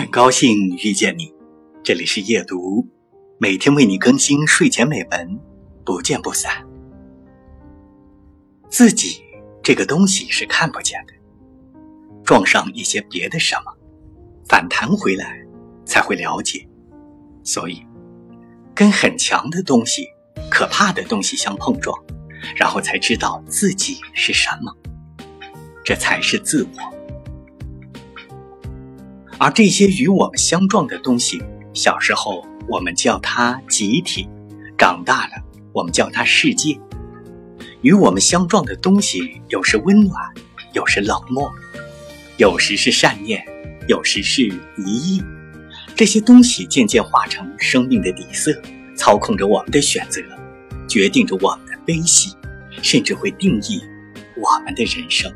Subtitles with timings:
[0.00, 1.30] 很高兴遇见你，
[1.84, 2.88] 这里是夜读，
[3.36, 5.38] 每天为你更新睡前美文，
[5.84, 6.66] 不见不散。
[8.70, 9.22] 自己
[9.62, 11.12] 这个东西是看不见的，
[12.24, 13.76] 撞上一些别的什么，
[14.48, 15.38] 反弹回来
[15.84, 16.66] 才会了解。
[17.44, 17.84] 所以，
[18.74, 20.06] 跟很强的东西、
[20.50, 21.94] 可怕的东西相碰撞，
[22.56, 24.74] 然后才知道自己是什么，
[25.84, 26.99] 这才是自我。
[29.42, 34.28] 而这些与我们相撞的东西，小时候我们叫它集体，
[34.76, 36.78] 长大了我们叫它世界。
[37.80, 40.14] 与我们相撞的东西，有时温暖，
[40.74, 41.50] 有时冷漠，
[42.36, 43.42] 有时是善念，
[43.88, 44.42] 有时是
[44.76, 45.22] 疑义。
[45.96, 48.52] 这些东西渐渐化成生命的底色，
[48.94, 50.20] 操控着我们的选择，
[50.86, 52.36] 决定着我们的悲喜，
[52.82, 53.80] 甚至会定义
[54.36, 55.32] 我们的人生。